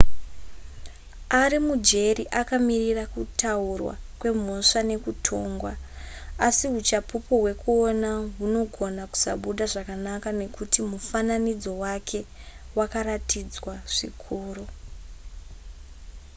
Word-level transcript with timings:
ari 1.41 1.57
mujeri 1.67 2.23
akamirira 2.41 3.03
kutaurwa 3.13 3.93
kwemhosva 4.19 4.81
nekutongwa 4.89 5.73
asi 6.47 6.65
huchapupu 6.73 7.33
hwekuona 7.41 8.09
hunogona 8.37 9.03
kusabuda 9.11 9.63
zvakanaka 9.73 10.29
nekuti 10.39 10.79
mufananidzo 10.91 11.71
wake 11.83 12.19
wakaratidzwa 12.79 13.73
zvikuru 13.95 14.65